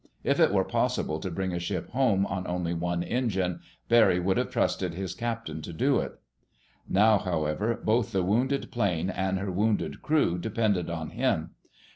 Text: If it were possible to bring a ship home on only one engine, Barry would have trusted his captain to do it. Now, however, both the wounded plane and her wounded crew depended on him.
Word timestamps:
If 0.23 0.39
it 0.39 0.51
were 0.51 0.63
possible 0.63 1.19
to 1.19 1.29
bring 1.29 1.53
a 1.53 1.59
ship 1.59 1.91
home 1.91 2.25
on 2.25 2.47
only 2.47 2.73
one 2.73 3.03
engine, 3.03 3.59
Barry 3.87 4.19
would 4.19 4.35
have 4.37 4.49
trusted 4.49 4.95
his 4.95 5.13
captain 5.13 5.61
to 5.61 5.71
do 5.71 5.99
it. 5.99 6.19
Now, 6.89 7.19
however, 7.19 7.75
both 7.83 8.11
the 8.11 8.23
wounded 8.23 8.71
plane 8.71 9.11
and 9.11 9.37
her 9.37 9.51
wounded 9.51 10.01
crew 10.01 10.39
depended 10.39 10.89
on 10.89 11.11
him. 11.11 11.51